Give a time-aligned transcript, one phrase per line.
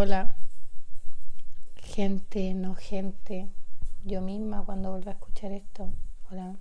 [0.00, 0.32] Hola,
[1.74, 3.48] gente, no gente,
[4.04, 5.92] yo misma cuando vuelva a escuchar esto.
[6.30, 6.54] Hola,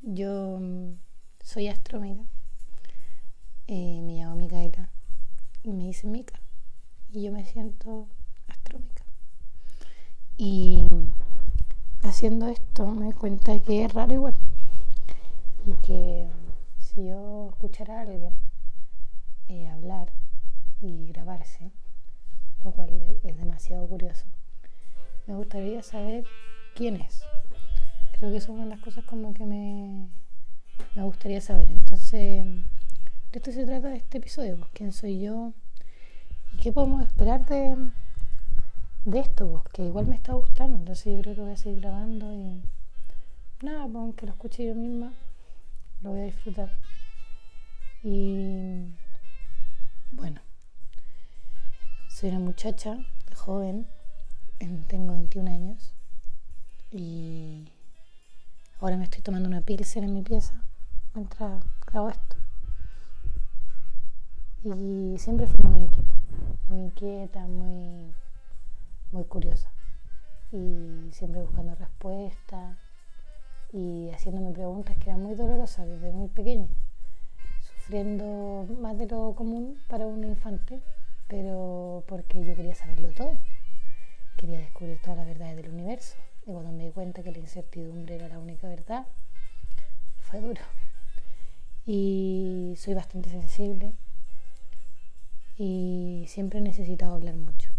[0.00, 0.92] yo mm,
[1.42, 2.22] soy astrómica,
[3.66, 4.88] eh, me llamo Micaela.
[5.64, 6.38] Y me dice Mica.
[7.10, 8.06] Y yo me siento
[8.46, 9.02] astrómica.
[10.36, 10.86] Y
[12.04, 14.34] haciendo esto me doy cuenta que es raro igual.
[15.66, 16.28] Y que
[16.78, 18.34] si yo escuchara a alguien
[19.48, 20.12] eh, hablar
[20.80, 21.70] y grabarse,
[22.64, 24.26] lo cual es demasiado curioso.
[25.26, 26.24] Me gustaría saber
[26.74, 27.22] quién es.
[28.18, 30.08] Creo que es una de las cosas como que me,
[30.94, 31.70] me gustaría saber.
[31.70, 32.64] Entonces, de
[33.32, 35.52] esto se trata este episodio, pues, quién soy yo
[36.52, 37.76] y qué podemos esperar de,
[39.04, 40.78] de esto, pues, que igual me está gustando.
[40.78, 42.62] Entonces yo creo que voy a seguir grabando y
[43.62, 45.12] nada, pues, aunque lo escuche yo misma,
[46.02, 46.70] lo voy a disfrutar.
[48.02, 48.94] Y
[50.12, 50.40] bueno,
[52.20, 52.98] soy una muchacha
[53.34, 53.86] joven,
[54.88, 55.94] tengo 21 años
[56.90, 57.72] y
[58.78, 60.52] ahora me estoy tomando una pilsen en mi pieza
[61.14, 62.36] mientras grabo esto.
[64.64, 66.14] Y siempre fui muy inquieta,
[66.68, 68.14] muy inquieta, muy,
[69.12, 69.72] muy curiosa
[70.52, 72.76] y siempre buscando respuestas
[73.72, 76.68] y haciéndome preguntas que eran muy dolorosas desde muy pequeña,
[77.62, 80.82] sufriendo más de lo común para un infante
[81.30, 83.38] pero porque yo quería saberlo todo.
[84.36, 86.16] Quería descubrir todas las verdades del universo.
[86.42, 89.06] Y cuando me di cuenta que la incertidumbre era la única verdad,
[90.18, 90.60] fue duro.
[91.86, 93.92] Y soy bastante sensible
[95.56, 97.70] y siempre he necesitado hablar mucho.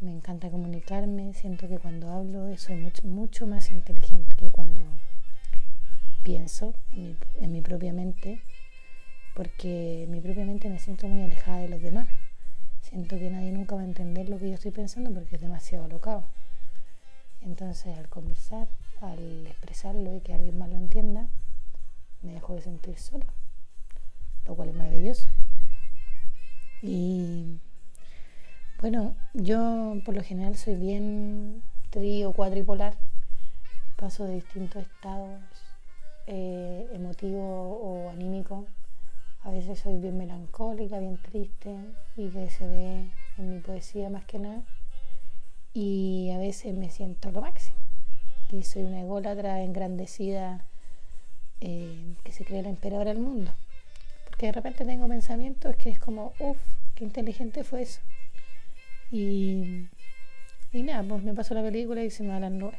[0.00, 4.80] Me encanta comunicarme, siento que cuando hablo soy mucho, mucho más inteligente que cuando
[6.22, 8.40] pienso en mi, en mi propia mente
[9.34, 12.08] porque mi propia mente me siento muy alejada de los demás.
[12.82, 15.84] Siento que nadie nunca va a entender lo que yo estoy pensando porque es demasiado
[15.84, 16.24] alocado.
[17.40, 18.68] Entonces, al conversar,
[19.00, 21.26] al expresarlo y que alguien más lo entienda,
[22.22, 23.26] me dejo de sentir sola,
[24.46, 25.28] lo cual es maravilloso.
[26.82, 27.58] Y
[28.80, 32.94] bueno, yo por lo general soy bien tri o cuadripolar,
[33.96, 35.40] paso de distintos estados
[36.26, 38.66] eh, emotivos o anímicos
[39.44, 41.74] a veces soy bien melancólica, bien triste
[42.16, 44.62] y que se ve en mi poesía más que nada.
[45.74, 47.76] Y a veces me siento lo máximo.
[48.50, 50.64] Y soy una ególatra engrandecida
[51.60, 53.52] eh, que se cree la emperadora del mundo.
[54.26, 56.58] Porque de repente tengo pensamientos que es como, uff,
[56.94, 58.00] qué inteligente fue eso.
[59.10, 59.88] Y,
[60.72, 62.78] y nada, pues me pasó la película y se me va a las nubes.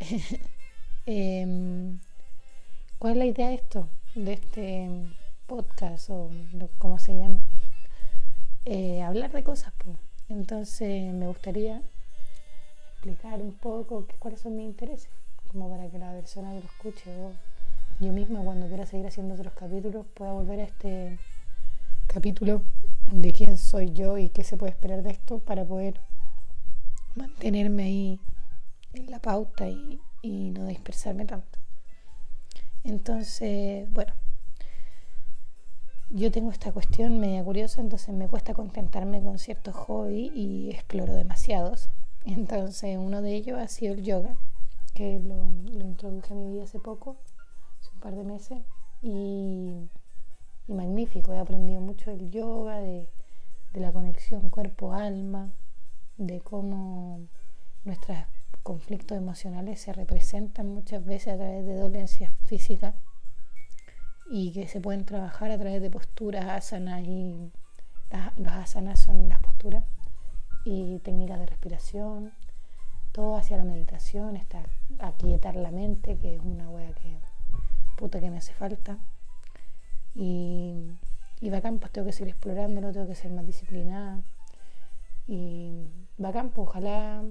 [1.04, 1.98] Em,
[3.00, 3.88] ¿Cuál es la idea de esto?
[4.14, 4.88] De este
[5.46, 6.30] podcast o
[6.78, 7.40] como se llame,
[8.64, 9.72] eh, hablar de cosas.
[10.28, 11.82] Entonces me gustaría
[12.92, 15.10] explicar un poco cuáles son mis intereses,
[15.48, 17.32] como para que la persona que lo escuche o
[18.00, 21.18] yo misma cuando quiera seguir haciendo otros capítulos pueda volver a este
[22.06, 22.62] capítulo
[23.10, 26.00] de quién soy yo y qué se puede esperar de esto para poder
[27.14, 28.20] mantenerme ahí
[28.94, 31.58] en la pauta y, y no dispersarme tanto.
[32.84, 34.12] Entonces, bueno,
[36.14, 41.14] yo tengo esta cuestión media curiosa, entonces me cuesta contentarme con ciertos hobbies y exploro
[41.14, 41.88] demasiados.
[42.26, 44.36] Entonces uno de ellos ha sido el yoga,
[44.94, 45.46] que lo,
[45.80, 47.16] introduje a mi vida hace poco,
[47.80, 48.58] hace un par de meses,
[49.00, 49.88] y,
[50.68, 51.32] magnífico.
[51.32, 53.08] He aprendido mucho del yoga, de,
[53.72, 55.50] de la conexión cuerpo-alma,
[56.18, 57.20] de cómo
[57.84, 58.18] nuestros
[58.62, 62.94] conflictos emocionales se representan muchas veces a través de dolencias físicas
[64.34, 67.52] y que se pueden trabajar a través de posturas asanas y
[68.10, 69.84] las, asanas son las posturas
[70.64, 72.32] y técnicas de respiración,
[73.12, 74.62] todo hacia la meditación, está
[75.00, 77.18] aquietar la mente, que es una wea que
[77.98, 78.96] puta que me hace falta.
[80.14, 80.76] Y,
[81.42, 84.22] y bacán, pues tengo que seguir explorándolo, tengo que ser más disciplinada.
[85.28, 87.22] Y bacán, pues ojalá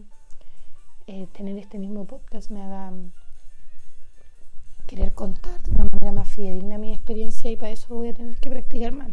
[1.08, 2.94] eh, tener este mismo podcast me haga
[4.92, 8.36] querer contar de una manera más fidedigna mi experiencia y para eso voy a tener
[8.36, 9.10] que practicar más.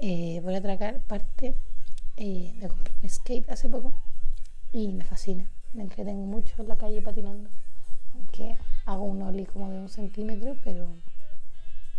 [0.00, 0.76] Eh, por otra
[1.06, 1.54] parte,
[2.16, 3.92] eh, me compré un skate hace poco
[4.72, 5.48] y me fascina.
[5.74, 7.48] Me entretengo mucho en la calle patinando,
[8.14, 10.88] aunque hago un ollie como de un centímetro, pero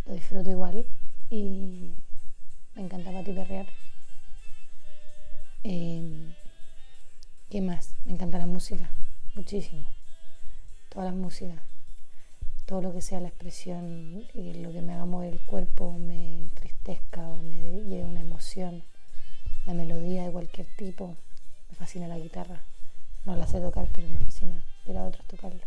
[0.04, 0.84] lo disfruto igual
[1.30, 1.94] y
[2.74, 3.68] me encanta patiperrear.
[5.64, 6.34] Eh,
[7.48, 7.94] ¿Qué más?
[8.04, 8.90] Me encanta la música,
[9.34, 9.88] muchísimo.
[10.90, 11.62] Todas las músicas
[12.68, 16.34] todo lo que sea la expresión, eh, lo que me haga mover el cuerpo, me
[16.42, 17.56] entristezca o me
[17.88, 18.84] lleve una emoción,
[19.64, 21.16] la melodía de cualquier tipo,
[21.70, 22.60] me fascina la guitarra.
[23.24, 25.66] No la sé tocar, pero me fascina ver a otros tocarla.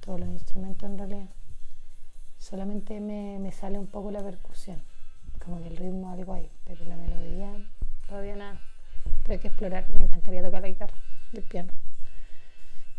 [0.00, 1.28] Todos los instrumentos en realidad.
[2.38, 4.82] Solamente me, me sale un poco la percusión,
[5.44, 7.52] como que el ritmo algo hay, pero la melodía
[8.08, 8.62] todavía nada.
[9.22, 10.96] Pero hay que explorar, me encantaría tocar la guitarra,
[11.34, 11.72] el piano.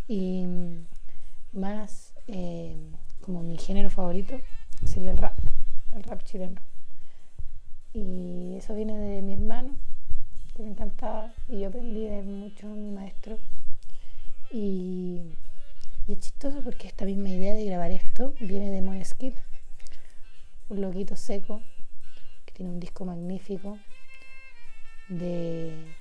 [0.08, 0.46] Y
[1.52, 2.76] más eh,
[3.22, 4.40] como mi género favorito
[4.86, 5.38] sería el rap,
[5.94, 6.62] el rap chileno.
[7.94, 9.76] Y eso viene de mi hermano,
[10.56, 13.38] que me encantaba, y yo aprendí de mucho mi maestro.
[14.52, 15.22] Y,
[16.08, 19.38] es chistoso porque esta misma idea de grabar esto viene de Moneskit,
[20.68, 21.62] un loquito seco
[22.46, 23.78] que tiene un disco magnífico
[25.08, 25.96] de,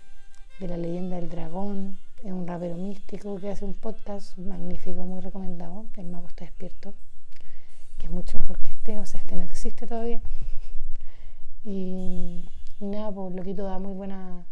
[0.58, 5.20] de la leyenda del dragón, es un rapero místico que hace un podcast magnífico, muy
[5.20, 6.92] recomendado, El Mago está despierto,
[7.98, 10.20] que es mucho mejor que este, o sea, este no existe todavía.
[11.64, 14.46] Y, nada, pues Loquito da muy buena,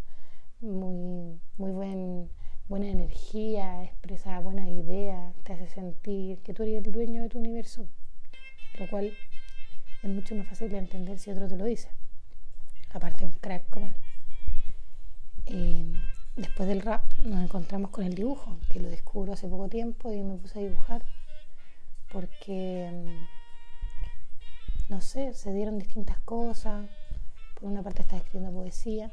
[0.61, 2.31] muy, muy buen,
[2.69, 7.39] buena energía, expresa buenas ideas, te hace sentir que tú eres el dueño de tu
[7.39, 7.87] universo,
[8.79, 9.13] lo cual
[10.03, 11.89] es mucho más fácil de entender si otro te lo dice.
[12.93, 13.95] Aparte, un crack como él.
[15.47, 15.85] Eh,
[16.39, 20.23] después del rap nos encontramos con el dibujo, que lo descubro hace poco tiempo y
[20.23, 21.05] me puse a dibujar
[22.13, 23.27] porque, mm,
[24.89, 26.89] no sé, se dieron distintas cosas.
[27.55, 29.11] Por una parte estaba escribiendo poesía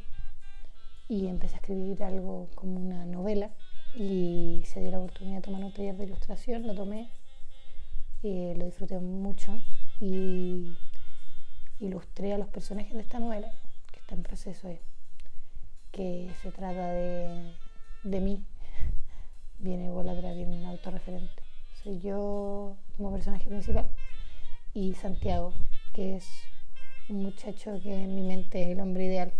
[1.10, 3.50] y empecé a escribir algo como una novela
[3.96, 7.10] y se dio la oportunidad de tomar un taller de ilustración, lo tomé,
[8.22, 9.60] y lo disfruté mucho
[10.00, 10.78] y
[11.80, 13.52] ilustré a los personajes de esta novela
[13.92, 14.80] que está en proceso ahí
[15.96, 17.54] que se trata de,
[18.04, 18.44] de mí.
[19.60, 21.42] Viene viene un autorreferente.
[21.82, 23.88] Soy yo como personaje principal
[24.74, 25.54] y Santiago,
[25.94, 26.28] que es
[27.08, 29.32] un muchacho que en mi mente es el hombre ideal.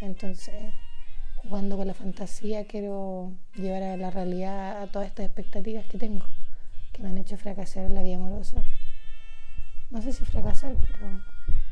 [0.00, 0.74] Entonces,
[1.36, 6.26] jugando con la fantasía, quiero llevar a la realidad a todas estas expectativas que tengo,
[6.92, 8.64] que me han hecho fracasar en la vida amorosa.
[9.90, 11.22] No sé si fracasar, pero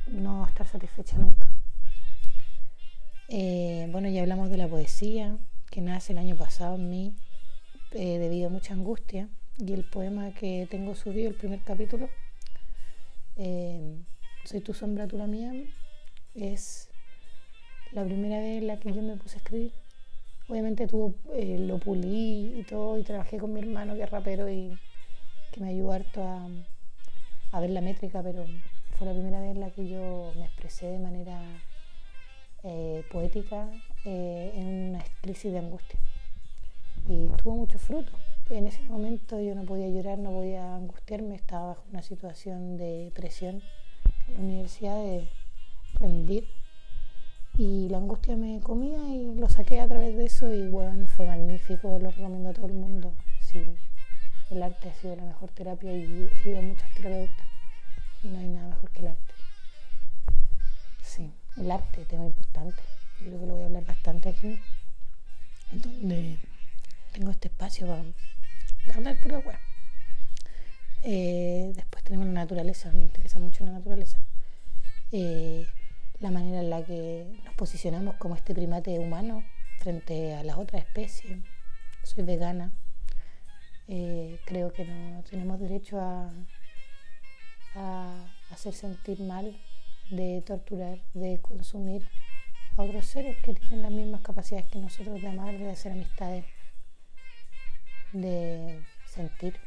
[0.07, 1.52] no estar satisfecha nunca.
[3.35, 5.39] Eh, bueno, ya hablamos de la poesía
[5.71, 7.15] que nace el año pasado en mí
[7.93, 12.11] eh, debido a mucha angustia y el poema que tengo subido, el primer capítulo,
[13.37, 13.97] eh,
[14.45, 15.51] Soy tu sombra, tú la mía,
[16.35, 16.91] es
[17.93, 19.73] la primera vez en la que yo me puse a escribir.
[20.49, 24.79] Obviamente tuvo, lo pulí y todo y trabajé con mi hermano que es rapero y
[25.53, 26.51] que me ayudó harto a,
[27.53, 28.45] a ver la métrica, pero
[28.99, 31.41] fue la primera vez en la que yo me expresé de manera
[32.65, 33.69] eh, poética
[34.05, 35.99] eh, en una crisis de angustia.
[37.09, 38.13] Y tuvo mucho fruto.
[38.51, 43.11] En ese momento yo no podía llorar, no podía angustiarme, estaba bajo una situación de
[43.15, 43.63] presión
[44.29, 45.29] en la universidad de
[45.99, 46.47] rendir.
[47.59, 51.27] Y la angustia me comía y lo saqué a través de eso y bueno, fue
[51.27, 53.13] magnífico, lo recomiendo a todo el mundo.
[53.41, 53.63] Sí,
[54.51, 57.47] el arte ha sido la mejor terapia y he ido a muchas terapeutas
[58.23, 59.32] y no hay nada mejor que el arte.
[61.57, 62.83] El arte, tema importante.
[63.21, 64.59] Yo creo que lo voy a hablar bastante aquí,
[65.71, 66.39] donde
[67.13, 69.61] tengo este espacio para, hablar pura hueá.
[71.03, 74.19] Eh, después tenemos la naturaleza, me interesa mucho la naturaleza.
[75.11, 75.67] Eh,
[76.21, 79.45] la manera en la que nos posicionamos como este primate humano
[79.81, 81.39] frente a las otras especies.
[82.03, 82.73] Soy vegana.
[83.89, 86.33] Eh, creo que no tenemos derecho a,
[87.75, 89.55] a hacer sentir mal
[90.11, 92.07] de torturar, de consumir
[92.77, 96.45] a otros seres que tienen las mismas capacidades que nosotros de amar, de hacer amistades,
[98.13, 99.59] de sentir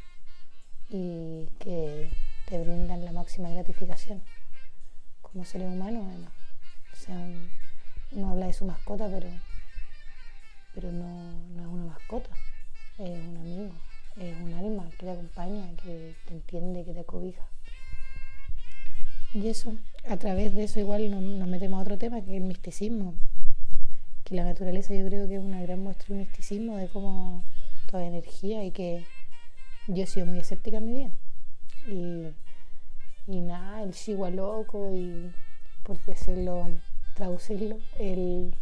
[0.90, 2.10] y que
[2.46, 4.22] te brindan la máxima gratificación
[5.22, 6.34] como seres humanos además.
[6.94, 7.28] O sea,
[8.12, 9.28] uno habla de su mascota, pero,
[10.74, 12.30] pero no, no es una mascota,
[12.98, 13.72] es un amigo,
[14.18, 17.50] es un alma que te acompaña, que te entiende, que te cobija.
[19.36, 19.76] Y eso,
[20.08, 23.16] a través de eso igual nos, metemos a otro tema que es el misticismo.
[24.24, 27.44] Que la naturaleza yo creo que es una gran muestra de misticismo, de cómo
[27.92, 29.04] toda energía y que
[29.88, 31.10] yo he sido muy escéptica en mi vida.
[33.28, 35.30] Y, nada, el chihuahua loco y
[35.84, 36.70] por decirlo,
[37.16, 38.56] traducirlo, el,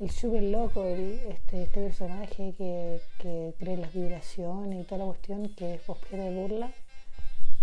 [0.00, 5.04] el super loco, el, este, este personaje que, que cree las vibraciones y toda la
[5.04, 6.72] cuestión que es objeto de burla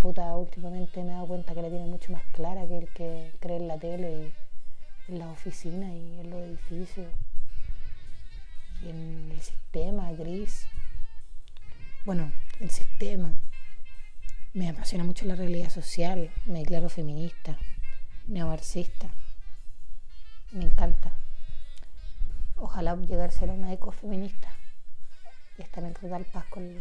[0.06, 3.58] últimamente me he dado cuenta que la tiene mucho más clara que el que cree
[3.58, 4.34] en la tele
[5.08, 7.08] y en las oficinas y en los edificios
[8.84, 10.68] y en el sistema gris.
[12.06, 13.34] Bueno, el sistema.
[14.54, 17.58] Me apasiona mucho la realidad social, me declaro feminista,
[18.28, 19.10] neomarxista.
[20.52, 21.12] Me encanta.
[22.56, 24.56] Ojalá llegar a ser una ecofeminista
[25.58, 26.74] y estar en total paz con,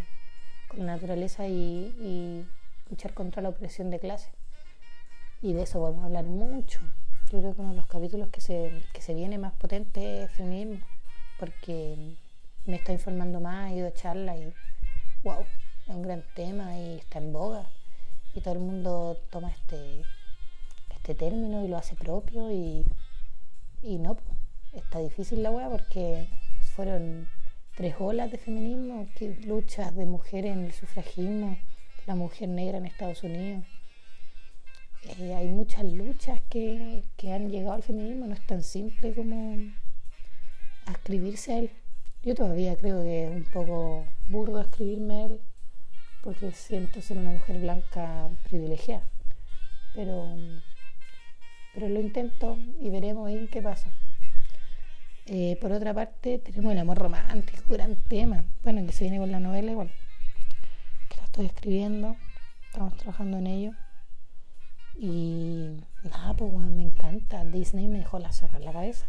[0.76, 2.46] la naturaleza y,
[2.90, 4.30] luchar contra la opresión de clase.
[5.42, 6.80] Y de eso a hablar mucho.
[7.30, 10.30] Yo creo que uno de los capítulos que se, que se viene más potente es
[10.32, 10.86] feminismo,
[11.38, 12.16] porque
[12.66, 14.52] me está informando más, he ido a charla y
[15.22, 15.44] wow,
[15.86, 17.68] es un gran tema y está en boga
[18.34, 20.02] y todo el mundo toma este,
[20.94, 22.84] este término y lo hace propio y,
[23.82, 24.16] y no,
[24.72, 26.28] está difícil la weá porque
[26.74, 27.28] fueron
[27.76, 29.06] tres olas de feminismo,
[29.46, 31.56] luchas de mujeres en el sufragismo,
[32.06, 33.64] la mujer negra en Estados Unidos.
[35.18, 39.58] Eh, hay muchas luchas que, que han llegado al feminismo, no es tan simple como
[40.86, 41.70] ascribirse a él.
[42.22, 45.40] Yo todavía creo que es un poco burdo escribirme a él
[46.22, 49.04] porque siento ser una mujer blanca privilegiada.
[49.94, 50.34] Pero,
[51.74, 53.90] pero lo intento y veremos ahí qué pasa.
[55.26, 58.44] Eh, por otra parte, tenemos el amor romántico, gran tema.
[58.62, 59.90] Bueno, que se viene con la novela igual.
[61.34, 62.14] Estoy escribiendo,
[62.66, 63.72] estamos trabajando en ello.
[64.96, 67.44] Y nada, pues me encanta.
[67.44, 69.06] Disney me dejó la zorra en la cabeza.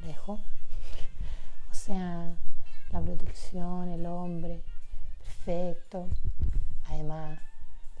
[0.00, 0.40] Me dejó.
[1.70, 2.34] O sea,
[2.90, 4.64] la protección, el hombre,
[5.18, 6.08] perfecto.
[6.86, 7.38] Además,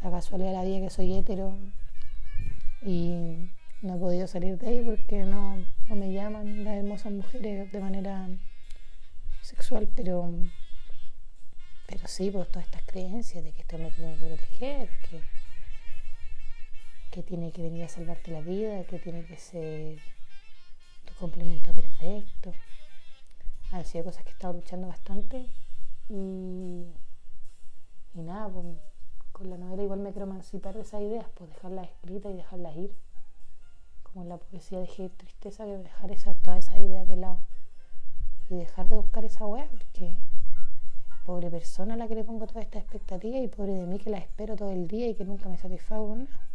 [0.02, 1.56] la casualidad de la vida que soy hetero
[2.82, 3.48] y
[3.80, 8.28] no he podido salir de ahí porque no, me llaman las hermosas mujeres de manera
[9.42, 10.34] sexual, pero,
[11.88, 15.22] pero sí, pues todas estas creencias de que esto me tiene que proteger, que,
[17.10, 19.98] que tiene que venir a salvarte la vida, que tiene que ser
[21.04, 22.52] tu complemento perfecto.
[23.72, 25.46] Han sido cosas que he estado luchando bastante
[26.08, 26.86] y
[28.14, 28.66] y nada, pues,
[29.32, 32.76] con la novela igual me quiero emancipar de esas ideas, pues dejarlas escritas y dejarlas
[32.76, 32.96] ir.
[34.02, 37.38] Como en la poesía dejé tristeza, de dejar esa, todas esas ideas de lado.
[38.48, 40.16] Y dejar de buscar esa weá, porque
[41.28, 44.08] pobre persona a la que le pongo toda esta expectativa y pobre de mí que
[44.08, 46.48] la espero todo el día y que nunca me satisfago nada.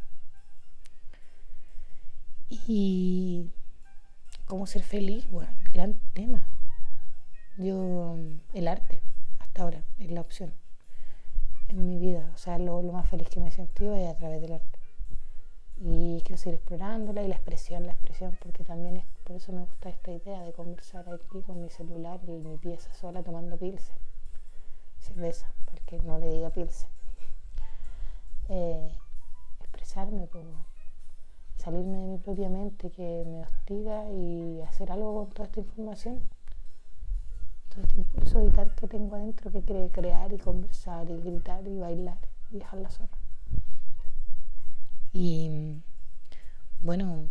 [2.49, 3.51] Y
[4.47, 6.47] cómo ser feliz, bueno, gran tema.
[7.55, 8.17] Yo,
[8.55, 9.03] el arte,
[9.37, 10.51] hasta ahora, es la opción
[11.69, 12.31] en mi vida.
[12.33, 14.79] O sea, lo, más feliz que me he sentido es a través del arte.
[15.77, 19.61] Y quiero seguir explorándola y la expresión, la expresión, porque también es, por eso me
[19.61, 24.12] gusta esta idea de conversar aquí con mi celular y mi pieza sola tomando pilsen.
[25.03, 26.89] Cerveza, para que no le diga pilsen.
[28.49, 28.89] Eh,
[29.61, 30.45] expresarme, pues,
[31.57, 36.21] salirme de mi propia mente que me hostiga y hacer algo con toda esta información
[37.73, 41.79] todo este impulso vital que tengo adentro que quiere crear y conversar y gritar y
[41.79, 42.19] bailar
[42.51, 43.17] y dejar la zorra.
[45.11, 45.81] Y
[46.81, 47.29] bueno,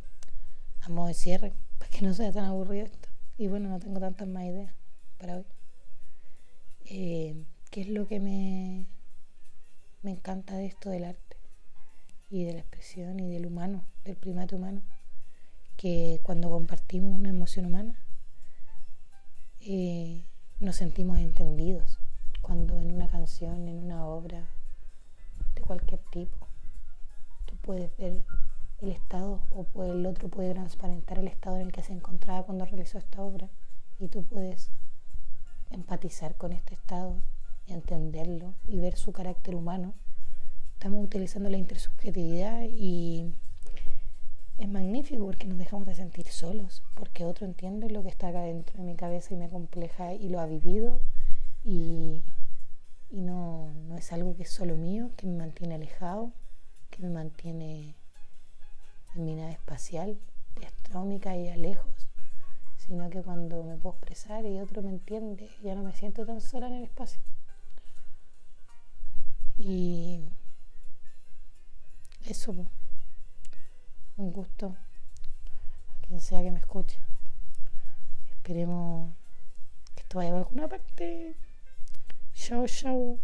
[0.81, 3.09] a modo de cierre, para que no sea tan aburrido esto.
[3.39, 4.75] Y bueno, no tengo tantas más ideas
[5.19, 5.47] para hoy.
[6.87, 8.87] Eh, ¿Qué es lo que me,
[10.03, 11.39] me encanta de esto del arte
[12.29, 14.83] y de la expresión y del humano, del primate humano?
[15.79, 17.99] Que cuando compartimos una emoción humana,
[19.61, 20.23] eh,
[20.61, 21.99] nos sentimos entendidos
[22.43, 24.51] cuando en una canción, en una obra
[25.55, 26.49] de cualquier tipo,
[27.47, 28.23] tú puedes ver
[28.83, 32.67] el estado o el otro puede transparentar el estado en el que se encontraba cuando
[32.67, 33.49] realizó esta obra
[33.99, 34.71] y tú puedes
[35.71, 37.23] empatizar con este estado,
[37.67, 39.95] entenderlo y ver su carácter humano.
[40.75, 43.33] Estamos utilizando la intersubjetividad y
[44.59, 48.43] es magnífico porque nos dejamos de sentir solos, porque otro entiende lo que está acá
[48.43, 51.01] dentro de mi cabeza y me compleja y lo ha vivido
[51.65, 52.23] y,
[53.11, 56.33] no, no, es algo que es solo mío, que me mantiene alejado,
[56.91, 57.95] que me mantiene
[59.15, 60.19] en mi nave espacial,
[60.93, 62.09] astrómica y a lejos,
[62.77, 66.41] sino que cuando me puedo expresar y otro me entiende, ya no me siento tan
[66.41, 67.23] sola en el espacio.
[69.59, 70.25] Y
[72.25, 72.55] eso
[74.17, 74.77] un gusto
[75.89, 76.99] a quien sea que me escuche.
[78.31, 79.13] Esperemos
[79.95, 81.37] que esto vaya a alguna parte.
[82.35, 83.19] Chao, chao.